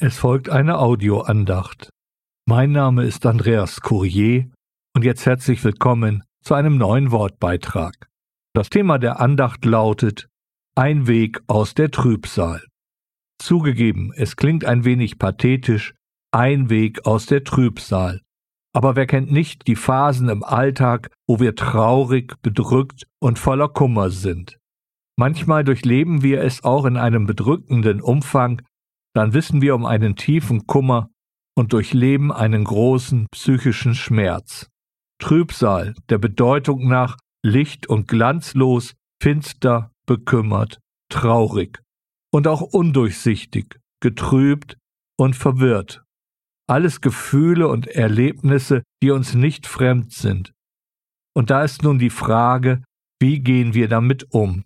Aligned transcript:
Es 0.00 0.16
folgt 0.16 0.48
eine 0.48 0.78
Audioandacht. 0.78 1.90
Mein 2.46 2.70
Name 2.70 3.02
ist 3.02 3.26
Andreas 3.26 3.80
Courier 3.80 4.48
und 4.94 5.04
jetzt 5.04 5.26
herzlich 5.26 5.64
willkommen 5.64 6.22
zu 6.40 6.54
einem 6.54 6.78
neuen 6.78 7.10
Wortbeitrag. 7.10 8.08
Das 8.54 8.70
Thema 8.70 9.00
der 9.00 9.18
Andacht 9.18 9.64
lautet 9.64 10.28
Ein 10.76 11.08
Weg 11.08 11.40
aus 11.48 11.74
der 11.74 11.90
Trübsal. 11.90 12.64
Zugegeben, 13.42 14.12
es 14.14 14.36
klingt 14.36 14.64
ein 14.64 14.84
wenig 14.84 15.18
pathetisch, 15.18 15.94
ein 16.30 16.70
Weg 16.70 17.04
aus 17.04 17.26
der 17.26 17.42
Trübsal. 17.42 18.20
Aber 18.72 18.94
wer 18.94 19.06
kennt 19.06 19.32
nicht 19.32 19.66
die 19.66 19.74
Phasen 19.74 20.28
im 20.28 20.44
Alltag, 20.44 21.10
wo 21.26 21.40
wir 21.40 21.56
traurig, 21.56 22.40
bedrückt 22.40 23.08
und 23.18 23.40
voller 23.40 23.68
Kummer 23.68 24.10
sind? 24.10 24.60
Manchmal 25.16 25.64
durchleben 25.64 26.22
wir 26.22 26.44
es 26.44 26.62
auch 26.62 26.84
in 26.84 26.96
einem 26.96 27.26
bedrückenden 27.26 28.00
Umfang, 28.00 28.62
dann 29.14 29.32
wissen 29.32 29.62
wir 29.62 29.74
um 29.74 29.84
einen 29.84 30.16
tiefen 30.16 30.66
Kummer 30.66 31.10
und 31.56 31.72
durchleben 31.72 32.32
einen 32.32 32.64
großen 32.64 33.26
psychischen 33.32 33.94
Schmerz. 33.94 34.68
Trübsal, 35.20 35.94
der 36.08 36.18
Bedeutung 36.18 36.88
nach 36.88 37.16
licht 37.44 37.88
und 37.88 38.06
glanzlos, 38.06 38.94
finster, 39.20 39.90
bekümmert, 40.06 40.78
traurig 41.10 41.82
und 42.32 42.46
auch 42.46 42.62
undurchsichtig, 42.62 43.80
getrübt 44.00 44.76
und 45.18 45.34
verwirrt. 45.34 46.04
Alles 46.68 47.00
Gefühle 47.00 47.68
und 47.68 47.86
Erlebnisse, 47.86 48.82
die 49.02 49.10
uns 49.10 49.34
nicht 49.34 49.66
fremd 49.66 50.12
sind. 50.12 50.52
Und 51.34 51.50
da 51.50 51.64
ist 51.64 51.82
nun 51.82 51.98
die 51.98 52.10
Frage, 52.10 52.82
wie 53.20 53.40
gehen 53.40 53.74
wir 53.74 53.88
damit 53.88 54.32
um? 54.32 54.64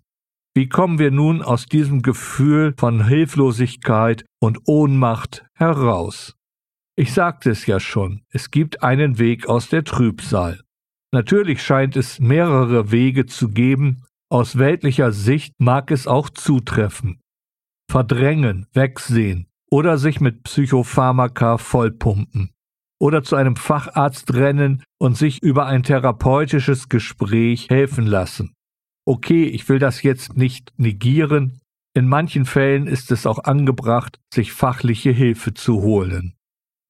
Wie 0.54 0.68
kommen 0.68 0.98
wir 0.98 1.10
nun 1.10 1.40
aus 1.40 1.64
diesem 1.64 2.02
Gefühl 2.02 2.74
von 2.76 3.06
Hilflosigkeit 3.06 4.26
und 4.38 4.58
Ohnmacht 4.66 5.46
heraus? 5.54 6.36
Ich 6.94 7.14
sagte 7.14 7.50
es 7.50 7.64
ja 7.64 7.80
schon, 7.80 8.20
es 8.28 8.50
gibt 8.50 8.82
einen 8.82 9.18
Weg 9.18 9.48
aus 9.48 9.70
der 9.70 9.82
Trübsal. 9.82 10.60
Natürlich 11.10 11.62
scheint 11.62 11.96
es 11.96 12.20
mehrere 12.20 12.90
Wege 12.92 13.24
zu 13.24 13.48
geben, 13.48 14.04
aus 14.30 14.58
weltlicher 14.58 15.12
Sicht 15.12 15.54
mag 15.58 15.90
es 15.90 16.06
auch 16.06 16.28
zutreffen. 16.28 17.20
Verdrängen, 17.90 18.66
wegsehen 18.74 19.46
oder 19.70 19.96
sich 19.96 20.20
mit 20.20 20.42
Psychopharmaka 20.42 21.56
vollpumpen 21.56 22.50
oder 23.00 23.22
zu 23.22 23.36
einem 23.36 23.56
Facharzt 23.56 24.34
rennen 24.34 24.84
und 24.98 25.16
sich 25.16 25.42
über 25.42 25.64
ein 25.64 25.82
therapeutisches 25.82 26.90
Gespräch 26.90 27.70
helfen 27.70 28.06
lassen 28.06 28.52
okay, 29.06 29.44
ich 29.44 29.68
will 29.68 29.78
das 29.78 30.02
jetzt 30.02 30.36
nicht 30.36 30.72
negieren, 30.76 31.60
in 31.94 32.08
manchen 32.08 32.46
Fällen 32.46 32.86
ist 32.86 33.10
es 33.10 33.26
auch 33.26 33.44
angebracht, 33.44 34.18
sich 34.32 34.52
fachliche 34.52 35.10
Hilfe 35.10 35.52
zu 35.52 35.82
holen. 35.82 36.34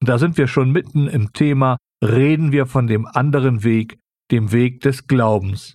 Und 0.01 0.09
da 0.09 0.19
sind 0.19 0.39
wir 0.39 0.47
schon 0.47 0.71
mitten 0.71 1.09
im 1.09 1.33
Thema, 1.33 1.77
reden 2.05 2.53
wir 2.53 2.67
von 2.67 2.87
dem 2.87 3.07
anderen 3.07 3.65
Weg, 3.65 3.99
dem 4.31 4.53
Weg 4.53 4.81
des 4.81 5.07
Glaubens. 5.07 5.75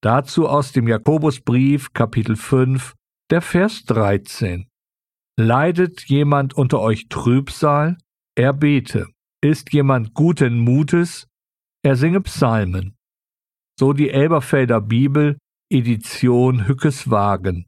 Dazu 0.00 0.48
aus 0.48 0.72
dem 0.72 0.86
Jakobusbrief 0.86 1.92
Kapitel 1.92 2.36
5, 2.36 2.94
der 3.30 3.42
Vers 3.42 3.84
13. 3.84 4.68
Leidet 5.36 6.04
jemand 6.04 6.54
unter 6.54 6.80
euch 6.80 7.08
Trübsal? 7.08 7.98
Er 8.36 8.52
bete. 8.52 9.08
Ist 9.40 9.72
jemand 9.72 10.14
guten 10.14 10.58
Mutes? 10.58 11.26
Er 11.84 11.96
singe 11.96 12.20
Psalmen. 12.20 12.96
So 13.78 13.92
die 13.92 14.10
Elberfelder 14.10 14.80
Bibel 14.80 15.36
Edition 15.70 16.66
Hückeswagen 16.66 17.66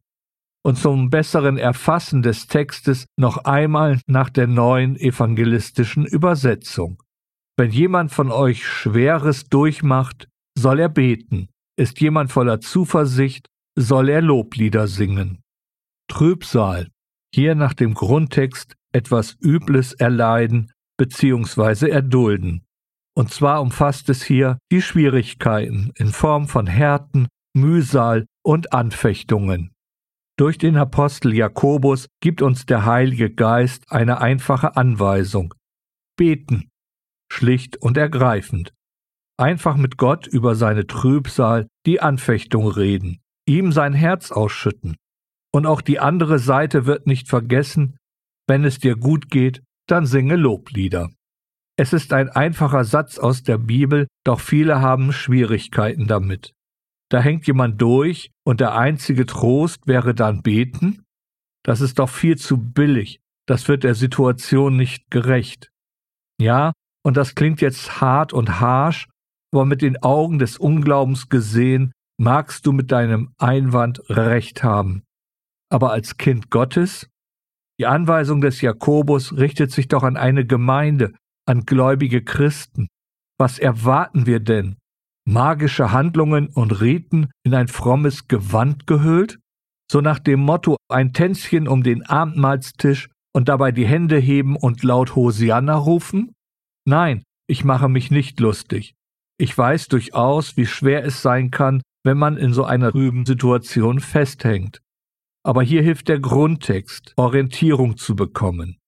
und 0.62 0.77
zum 0.77 1.11
besseren 1.11 1.56
Erfassen 1.59 2.23
des 2.23 2.47
Textes 2.47 3.06
noch 3.17 3.45
einmal 3.45 4.01
nach 4.06 4.31
der 4.31 4.47
neuen 4.47 4.97
evangelistischen 4.97 6.06
Übersetzung. 6.06 7.03
Wenn 7.56 7.71
jemand 7.71 8.12
von 8.12 8.31
euch 8.31 8.67
Schweres 8.67 9.45
durchmacht, 9.45 10.28
soll 10.56 10.81
er 10.81 10.89
beten. 10.89 11.48
Ist 11.77 12.00
jemand 12.00 12.33
voller 12.33 12.61
Zuversicht, 12.61 13.47
soll 13.78 14.09
er 14.09 14.22
Loblieder 14.22 14.87
singen. 14.87 15.43
Trübsal, 16.09 16.88
hier 17.34 17.55
nach 17.55 17.75
dem 17.75 17.94
Grundtext 17.94 18.77
etwas 18.93 19.37
Übles 19.41 19.93
erleiden 19.93 20.72
bzw. 20.99 21.88
erdulden. 21.88 22.65
Und 23.15 23.31
zwar 23.31 23.62
umfasst 23.62 24.09
es 24.09 24.22
hier 24.22 24.59
die 24.71 24.82
Schwierigkeiten 24.82 25.93
in 25.97 26.09
Form 26.09 26.49
von 26.49 26.67
Härten, 26.67 27.28
Mühsal 27.53 28.27
und 28.44 28.72
Anfechtungen. 28.72 29.72
Durch 30.38 30.56
den 30.56 30.77
Apostel 30.77 31.34
Jakobus 31.34 32.06
gibt 32.21 32.43
uns 32.43 32.65
der 32.65 32.87
Heilige 32.87 33.28
Geist 33.28 33.91
eine 33.91 34.21
einfache 34.21 34.77
Anweisung. 34.77 35.55
Beten, 36.16 36.71
schlicht 37.31 37.77
und 37.77 37.97
ergreifend. 37.97 38.72
Einfach 39.37 39.77
mit 39.77 39.97
Gott 39.97 40.28
über 40.28 40.55
seine 40.55 40.87
Trübsal, 40.87 41.66
die 41.87 42.00
Anfechtung 42.00 42.69
reden, 42.69 43.21
ihm 43.49 43.72
sein 43.72 43.94
Herz 43.94 44.31
ausschütten. 44.31 44.97
Und 45.53 45.67
auch 45.67 45.81
die 45.81 45.99
andere 45.99 46.38
Seite 46.38 46.87
wird 46.87 47.09
nicht 47.09 47.28
vergessen, 47.28 47.97
wenn 48.47 48.65
es 48.65 48.78
dir 48.78 48.94
gut 48.94 49.28
geht, 49.28 49.62
dann 49.88 50.06
singe 50.06 50.37
Loblieder. 50.37 51.11
Es 51.77 51.93
ist 51.93 52.12
ein 52.12 52.28
einfacher 52.28 52.84
Satz 52.84 53.19
aus 53.19 53.43
der 53.43 53.59
Bibel, 53.59 54.06
doch 54.25 54.38
viele 54.38 54.81
haben 54.81 55.12
Schwierigkeiten 55.12 56.06
damit 56.06 56.53
da 57.10 57.21
hängt 57.21 57.47
jemand 57.47 57.81
durch 57.82 58.31
und 58.44 58.60
der 58.60 58.75
einzige 58.75 59.26
Trost 59.26 59.87
wäre 59.87 60.15
dann 60.15 60.43
beten? 60.43 61.04
Das 61.65 61.81
ist 61.81 61.98
doch 61.98 62.09
viel 62.09 62.38
zu 62.38 62.56
billig, 62.56 63.21
das 63.47 63.69
wird 63.69 63.84
der 63.84 63.94
Situation 63.94 64.76
nicht 64.76 65.10
gerecht. 65.10 65.70
Ja, 66.41 66.72
und 67.04 67.16
das 67.16 67.34
klingt 67.34 67.60
jetzt 67.60 68.00
hart 68.00 68.32
und 68.32 68.60
harsch, 68.60 69.09
aber 69.53 69.65
mit 69.65 69.82
den 69.82 70.03
Augen 70.03 70.38
des 70.38 70.56
Unglaubens 70.56 71.28
gesehen, 71.28 71.93
magst 72.19 72.66
du 72.66 72.72
mit 72.72 72.93
deinem 72.93 73.34
Einwand 73.38 74.00
recht 74.09 74.62
haben. 74.62 75.03
Aber 75.70 75.93
als 75.93 76.16
Kind 76.16 76.50
Gottes? 76.50 77.09
Die 77.78 77.87
Anweisung 77.87 78.41
des 78.41 78.60
Jakobus 78.60 79.37
richtet 79.37 79.72
sich 79.72 79.88
doch 79.88 80.03
an 80.03 80.16
eine 80.16 80.47
Gemeinde, 80.47 81.15
an 81.47 81.65
gläubige 81.65 82.22
Christen. 82.22 82.88
Was 83.38 83.59
erwarten 83.59 84.26
wir 84.26 84.41
denn? 84.41 84.76
Magische 85.31 85.93
Handlungen 85.93 86.49
und 86.49 86.81
Riten 86.81 87.31
in 87.45 87.55
ein 87.55 87.69
frommes 87.69 88.29
Gewand 88.29 88.87
gehüllt? 88.87 89.39
So 89.91 90.01
nach 90.01 90.19
dem 90.19 90.41
Motto 90.41 90.77
ein 90.89 91.13
Tänzchen 91.13 91.69
um 91.69 91.83
den 91.83 92.05
Abendmahlstisch 92.05 93.09
und 93.33 93.49
dabei 93.49 93.73
die 93.73 93.87
Hände 93.87 94.19
heben 94.19 94.57
und 94.57 94.83
laut 94.83 95.15
Hosianna 95.15 95.77
rufen? 95.77 96.33
Nein, 96.87 97.23
ich 97.49 97.65
mache 97.65 97.89
mich 97.89 98.11
nicht 98.11 98.41
lustig. 98.41 98.95
Ich 99.39 99.57
weiß 99.57 99.89
durchaus, 99.89 100.57
wie 100.57 100.67
schwer 100.67 101.05
es 101.05 101.23
sein 101.23 101.51
kann, 101.51 101.83
wenn 102.05 102.19
man 102.19 102.37
in 102.37 102.53
so 102.53 102.65
einer 102.65 102.91
trüben 102.93 103.27
Situation 103.27 104.01
festhängt. 104.01 104.81
Aber 105.43 105.62
hier 105.62 105.83
hilft 105.83 106.09
der 106.09 106.21
Grundtext, 106.21 107.15
Orientierung 107.17 107.97
zu 107.97 108.15
bekommen. 108.15 108.79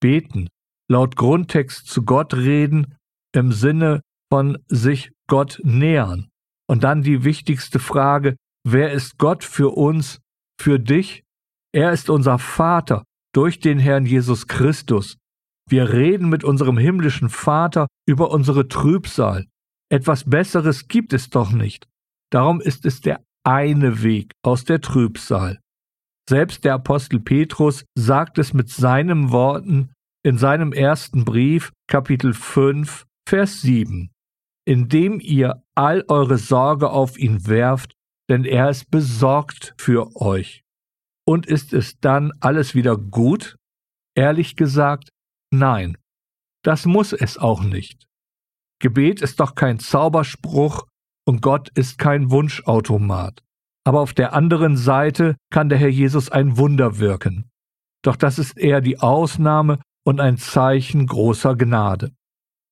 Beten, 0.00 0.48
laut 0.90 1.16
Grundtext 1.16 1.86
zu 1.86 2.04
Gott 2.04 2.34
reden, 2.34 2.96
im 3.34 3.52
Sinne 3.52 4.02
von 4.30 4.58
sich 4.68 5.10
Gott 5.28 5.60
nähern. 5.64 6.28
Und 6.66 6.84
dann 6.84 7.02
die 7.02 7.24
wichtigste 7.24 7.78
Frage, 7.78 8.36
wer 8.66 8.92
ist 8.92 9.18
Gott 9.18 9.44
für 9.44 9.76
uns, 9.76 10.20
für 10.60 10.78
dich? 10.78 11.22
Er 11.72 11.92
ist 11.92 12.08
unser 12.08 12.38
Vater 12.38 13.04
durch 13.34 13.60
den 13.60 13.78
Herrn 13.78 14.06
Jesus 14.06 14.46
Christus. 14.46 15.16
Wir 15.68 15.92
reden 15.92 16.28
mit 16.28 16.44
unserem 16.44 16.78
himmlischen 16.78 17.28
Vater 17.28 17.86
über 18.06 18.30
unsere 18.30 18.68
Trübsal. 18.68 19.46
Etwas 19.90 20.24
Besseres 20.24 20.88
gibt 20.88 21.12
es 21.12 21.30
doch 21.30 21.52
nicht. 21.52 21.86
Darum 22.30 22.60
ist 22.60 22.86
es 22.86 23.00
der 23.00 23.22
eine 23.44 24.02
Weg 24.02 24.32
aus 24.42 24.64
der 24.64 24.80
Trübsal. 24.80 25.60
Selbst 26.28 26.64
der 26.64 26.74
Apostel 26.74 27.20
Petrus 27.20 27.84
sagt 27.94 28.38
es 28.38 28.54
mit 28.54 28.70
seinen 28.70 29.30
Worten 29.30 29.92
in 30.22 30.38
seinem 30.38 30.72
ersten 30.72 31.24
Brief, 31.26 31.72
Kapitel 31.86 32.32
5, 32.32 33.04
Vers 33.28 33.60
7 33.60 34.13
indem 34.64 35.20
ihr 35.20 35.62
all 35.74 36.04
eure 36.08 36.38
Sorge 36.38 36.90
auf 36.90 37.18
ihn 37.18 37.46
werft, 37.46 37.94
denn 38.28 38.44
er 38.44 38.70
ist 38.70 38.90
besorgt 38.90 39.74
für 39.76 40.16
euch. 40.16 40.62
Und 41.26 41.46
ist 41.46 41.72
es 41.72 41.98
dann 42.00 42.32
alles 42.40 42.74
wieder 42.74 42.96
gut? 42.96 43.56
Ehrlich 44.14 44.56
gesagt, 44.56 45.10
nein. 45.50 45.96
Das 46.62 46.86
muss 46.86 47.12
es 47.12 47.36
auch 47.36 47.62
nicht. 47.62 48.06
Gebet 48.80 49.20
ist 49.20 49.40
doch 49.40 49.54
kein 49.54 49.78
Zauberspruch 49.78 50.86
und 51.26 51.42
Gott 51.42 51.70
ist 51.74 51.98
kein 51.98 52.30
Wunschautomat. 52.30 53.42
Aber 53.86 54.00
auf 54.00 54.14
der 54.14 54.32
anderen 54.32 54.76
Seite 54.76 55.36
kann 55.50 55.68
der 55.68 55.78
Herr 55.78 55.88
Jesus 55.88 56.30
ein 56.30 56.56
Wunder 56.56 56.98
wirken. 56.98 57.50
Doch 58.02 58.16
das 58.16 58.38
ist 58.38 58.58
eher 58.58 58.80
die 58.80 58.98
Ausnahme 59.00 59.78
und 60.06 60.20
ein 60.20 60.36
Zeichen 60.36 61.06
großer 61.06 61.56
Gnade. 61.56 62.12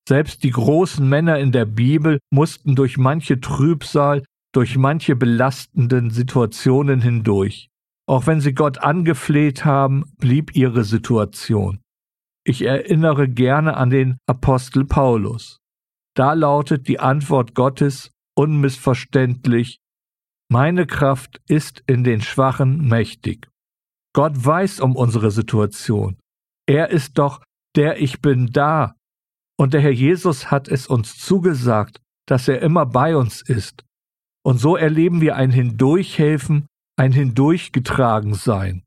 Selbst 0.09 0.43
die 0.43 0.51
großen 0.51 1.09
Männer 1.09 1.39
in 1.39 1.53
der 1.53 1.65
Bibel 1.65 2.19
mussten 2.31 2.75
durch 2.75 2.99
manche 2.99 3.41
Trübsal, 3.41 4.25
durch 4.53 4.77
manche 4.77 5.17
belastenden 5.17 6.11
Situationen 6.11 7.01
hindurch. 7.01 7.69
Auch 8.09 8.27
wenn 8.27 8.41
sie 8.41 8.53
Gott 8.53 8.79
angefleht 8.79 9.65
haben, 9.65 10.05
blieb 10.19 10.57
ihre 10.57 10.85
Situation. 10.85 11.81
Ich 12.45 12.63
erinnere 12.63 13.29
gerne 13.29 13.77
an 13.77 13.91
den 13.91 14.19
Apostel 14.27 14.85
Paulus. 14.85 15.59
Da 16.15 16.33
lautet 16.33 16.89
die 16.89 16.99
Antwort 16.99 17.55
Gottes 17.55 18.11
unmissverständlich, 18.35 19.79
meine 20.53 20.87
Kraft 20.87 21.41
ist 21.49 21.83
in 21.87 22.05
den 22.05 22.21
Schwachen 22.21 22.87
mächtig. 22.87 23.49
Gott 24.15 24.33
weiß 24.37 24.81
um 24.81 24.97
unsere 24.97 25.31
Situation. 25.31 26.19
Er 26.69 26.91
ist 26.91 27.17
doch 27.17 27.43
der 27.75 28.03
Ich 28.03 28.21
bin 28.21 28.49
da. 28.53 28.95
Und 29.59 29.75
der 29.75 29.81
Herr 29.81 29.93
Jesus 29.93 30.51
hat 30.51 30.69
es 30.69 30.87
uns 30.87 31.19
zugesagt, 31.19 32.01
dass 32.27 32.49
er 32.49 32.63
immer 32.63 32.87
bei 32.87 33.17
uns 33.17 33.43
ist. 33.43 33.85
Und 34.45 34.59
so 34.59 34.77
erleben 34.77 35.21
wir 35.21 35.37
ein 35.37 35.51
Hindurchhelfen, 35.51 36.67
ein 36.97 37.13
Hindurchgetragensein. 37.13 38.83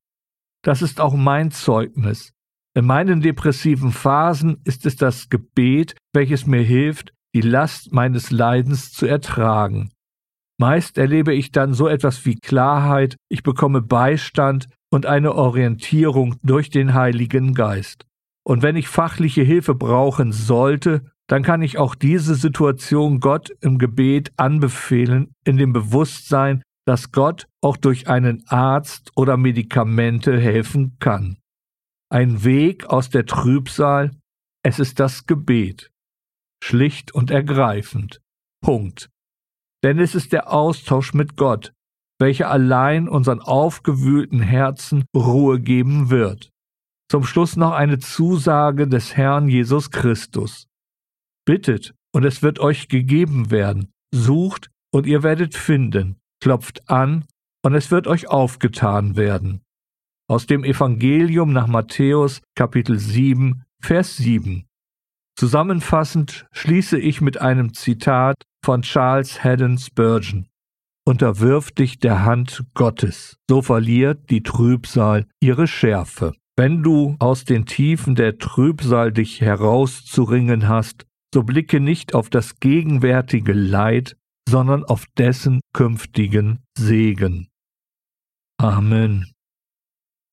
Das 0.63 0.81
ist 0.81 0.99
auch 0.99 1.13
mein 1.13 1.51
Zeugnis. 1.51 2.31
In 2.75 2.85
meinen 2.85 3.21
depressiven 3.21 3.91
Phasen 3.91 4.61
ist 4.65 4.85
es 4.85 4.97
das 4.97 5.29
Gebet, 5.29 5.95
welches 6.13 6.45
mir 6.45 6.61
hilft, 6.61 7.13
die 7.33 7.41
Last 7.41 7.93
meines 7.93 8.31
Leidens 8.31 8.91
zu 8.91 9.05
ertragen. 9.05 9.91
Meist 10.57 10.97
erlebe 10.97 11.33
ich 11.33 11.51
dann 11.51 11.73
so 11.73 11.87
etwas 11.87 12.25
wie 12.25 12.35
Klarheit, 12.35 13.17
ich 13.29 13.43
bekomme 13.43 13.81
Beistand 13.81 14.67
und 14.89 15.05
eine 15.05 15.35
Orientierung 15.35 16.37
durch 16.43 16.69
den 16.69 16.93
Heiligen 16.93 17.53
Geist. 17.53 18.05
Und 18.47 18.61
wenn 18.61 18.75
ich 18.75 18.87
fachliche 18.87 19.41
Hilfe 19.41 19.73
brauchen 19.73 20.31
sollte, 20.31 21.11
dann 21.27 21.41
kann 21.41 21.63
ich 21.63 21.79
auch 21.79 21.95
diese 21.95 22.35
Situation 22.35 23.19
Gott 23.19 23.49
im 23.61 23.79
Gebet 23.79 24.31
anbefehlen, 24.37 25.33
in 25.43 25.57
dem 25.57 25.73
Bewusstsein, 25.73 26.61
dass 26.85 27.11
Gott 27.11 27.47
auch 27.61 27.77
durch 27.77 28.07
einen 28.07 28.43
Arzt 28.47 29.11
oder 29.15 29.37
Medikamente 29.37 30.39
helfen 30.39 30.97
kann. 30.99 31.37
Ein 32.11 32.43
Weg 32.43 32.85
aus 32.85 33.09
der 33.09 33.25
Trübsal, 33.25 34.11
es 34.63 34.77
ist 34.77 34.99
das 34.99 35.25
Gebet. 35.25 35.91
Schlicht 36.63 37.13
und 37.13 37.31
ergreifend. 37.31 38.21
Punkt. 38.61 39.09
Denn 39.83 39.99
es 39.99 40.13
ist 40.13 40.31
der 40.31 40.51
Austausch 40.51 41.13
mit 41.15 41.35
Gott, 41.35 41.73
welcher 42.19 42.51
allein 42.51 43.09
unseren 43.09 43.41
aufgewühlten 43.41 44.41
Herzen 44.41 45.05
Ruhe 45.15 45.59
geben 45.59 46.11
wird. 46.11 46.51
Zum 47.09 47.23
Schluss 47.23 47.55
noch 47.55 47.71
eine 47.71 47.99
Zusage 47.99 48.87
des 48.87 49.15
Herrn 49.15 49.47
Jesus 49.47 49.91
Christus. 49.91 50.67
Bittet, 51.45 51.93
und 52.11 52.23
es 52.23 52.41
wird 52.41 52.59
euch 52.59 52.87
gegeben 52.87 53.51
werden. 53.51 53.91
Sucht, 54.13 54.71
und 54.91 55.05
ihr 55.05 55.21
werdet 55.21 55.53
finden. 55.53 56.17
Klopft 56.41 56.89
an, 56.89 57.25
und 57.63 57.75
es 57.75 57.91
wird 57.91 58.07
euch 58.07 58.27
aufgetan 58.27 59.15
werden. 59.15 59.61
Aus 60.27 60.47
dem 60.47 60.63
Evangelium 60.63 61.53
nach 61.53 61.67
Matthäus 61.67 62.41
Kapitel 62.55 62.97
7, 62.97 63.63
Vers 63.81 64.17
7. 64.17 64.65
Zusammenfassend 65.37 66.47
schließe 66.51 66.97
ich 66.97 67.21
mit 67.21 67.39
einem 67.39 67.73
Zitat 67.73 68.41
von 68.63 68.81
Charles 68.81 69.43
Haddon 69.43 69.77
Spurgeon. 69.77 70.47
Unterwirf 71.05 71.71
dich 71.71 71.99
der 71.99 72.23
Hand 72.25 72.63
Gottes, 72.73 73.37
so 73.47 73.61
verliert 73.61 74.31
die 74.31 74.41
Trübsal 74.41 75.27
ihre 75.39 75.67
Schärfe. 75.67 76.33
Wenn 76.57 76.83
du 76.83 77.17
aus 77.19 77.43
den 77.43 77.65
Tiefen 77.65 78.15
der 78.15 78.37
Trübsal 78.37 79.11
dich 79.11 79.41
herauszuringen 79.41 80.69
hast, 80.69 81.05
so 81.33 81.43
blicke 81.43 81.81
nicht 81.81 82.15
auf 82.15 82.29
das 82.29 82.61
gegenwärtige 82.61 83.51
Leid, 83.51 84.15
sondern 84.47 84.85
auf 84.85 85.05
dessen 85.17 85.59
künftigen 85.73 86.59
Segen. 86.77 87.49
Amen. 88.57 89.34